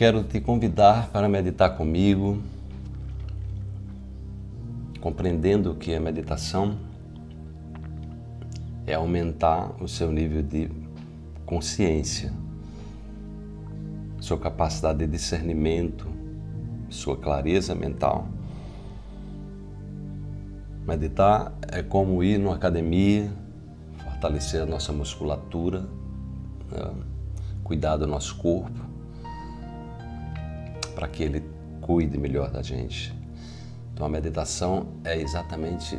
[0.00, 2.40] quero te convidar para meditar comigo,
[4.98, 6.78] compreendendo que a meditação
[8.86, 10.70] é aumentar o seu nível de
[11.44, 12.32] consciência,
[14.18, 16.06] sua capacidade de discernimento,
[16.88, 18.26] sua clareza mental.
[20.86, 23.30] Meditar é como ir numa academia,
[24.02, 25.80] fortalecer a nossa musculatura,
[26.72, 26.90] né?
[27.62, 28.88] cuidar do nosso corpo,
[30.90, 31.42] para que ele
[31.80, 33.14] cuide melhor da gente.
[33.92, 35.98] Então a meditação é exatamente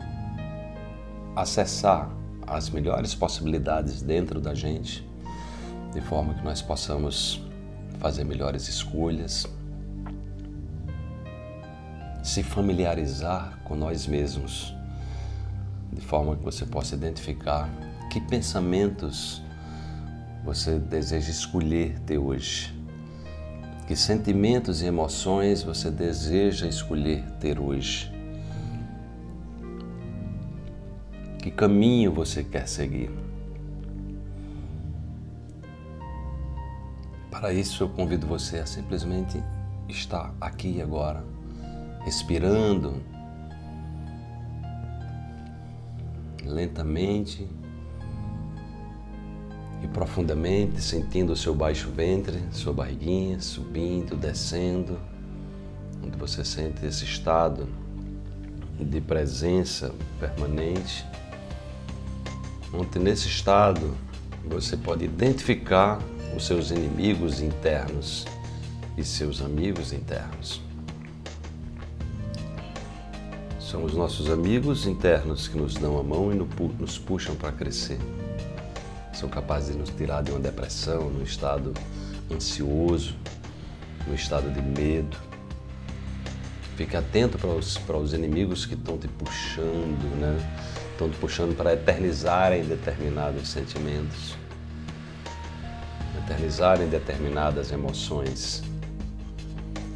[1.36, 2.10] acessar
[2.48, 5.08] as melhores possibilidades dentro da gente,
[5.94, 7.42] de forma que nós possamos
[8.00, 9.48] fazer melhores escolhas,
[12.24, 14.74] se familiarizar com nós mesmos,
[15.94, 17.70] de forma que você possa identificar
[18.10, 19.42] que pensamentos
[20.44, 22.74] você deseja escolher ter hoje,
[23.92, 28.10] que sentimentos e emoções você deseja escolher ter hoje,
[31.40, 33.12] que caminho você quer seguir.
[37.30, 39.44] Para isso, eu convido você a simplesmente
[39.90, 41.22] estar aqui agora,
[42.06, 43.04] respirando
[46.46, 47.46] lentamente
[49.84, 55.00] e profundamente, sentindo o seu baixo ventre, sua barriguinha subindo, descendo,
[56.04, 57.68] onde você sente esse estado
[58.80, 61.06] de presença permanente,
[62.74, 63.96] onde nesse estado
[64.46, 66.00] você pode identificar
[66.36, 68.26] os seus inimigos internos
[68.98, 70.62] e seus amigos internos.
[73.60, 76.36] São os nossos amigos internos que nos dão a mão e
[76.80, 78.00] nos puxam para crescer.
[79.22, 81.74] São capazes de nos tirar de uma depressão, num estado
[82.30, 83.16] ansioso,
[84.06, 85.16] num estado de medo.
[86.76, 90.36] Fique atento para os, para os inimigos que estão te puxando, né?
[90.92, 94.36] Estão te puxando para eternizarem determinados sentimentos
[96.32, 98.64] eternizarem determinadas emoções.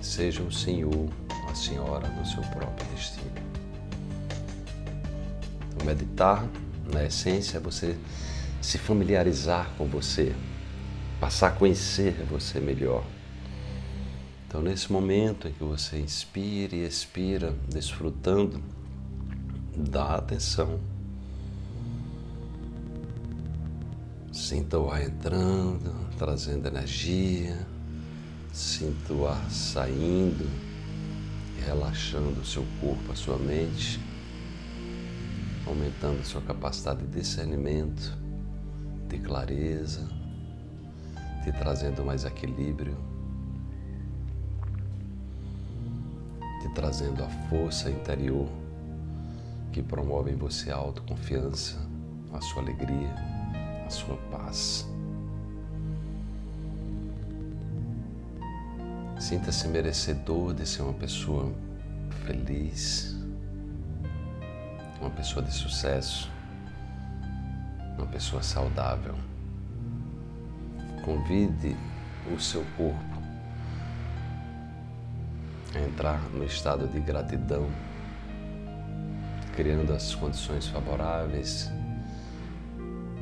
[0.02, 1.10] Seja o Senhor,
[1.50, 3.32] a Senhora do seu próprio destino.
[5.74, 6.46] Então, meditar,
[6.92, 7.98] na essência, é você
[8.66, 10.36] se familiarizar com você,
[11.20, 13.06] passar a conhecer você melhor.
[14.48, 18.62] Então, nesse momento em que você inspira e expira, desfrutando
[19.76, 20.80] da atenção,
[24.36, 27.58] Sinta o ar entrando, trazendo energia.
[28.52, 30.46] Sinta o ar saindo,
[31.66, 33.98] relaxando o seu corpo, a sua mente,
[35.66, 38.25] aumentando a sua capacidade de discernimento,
[39.08, 40.08] de clareza,
[41.44, 42.98] te trazendo mais equilíbrio,
[46.62, 48.48] te trazendo a força interior
[49.72, 51.78] que promove em você a autoconfiança,
[52.34, 53.36] a sua alegria
[53.86, 54.88] a sua paz.
[59.20, 61.52] Sinta-se merecedor de ser uma pessoa
[62.26, 63.16] feliz,
[65.00, 66.30] uma pessoa de sucesso,
[67.98, 69.16] uma pessoa saudável.
[71.04, 71.76] Convide
[72.34, 73.22] o seu corpo
[75.76, 77.70] a entrar no estado de gratidão,
[79.56, 81.70] criando as condições favoráveis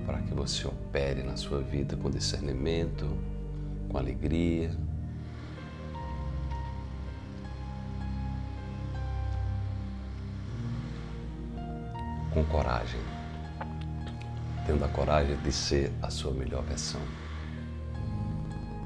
[0.06, 3.18] para que você opere na sua vida com discernimento,
[3.90, 4.72] com alegria.
[12.34, 13.00] Com coragem,
[14.66, 17.02] tendo a coragem de ser a sua melhor versão.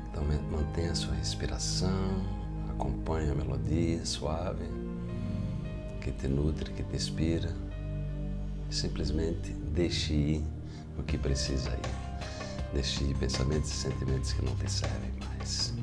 [0.10, 2.26] Então mantenha a sua respiração,
[2.70, 4.66] acompanhe a melodia suave
[6.02, 7.54] que te nutre, que te inspira.
[8.70, 10.46] Simplesmente deixe ir
[10.98, 12.74] o que precisa ir.
[12.74, 15.77] Deixe pensamentos e sentimentos que não te servem mais.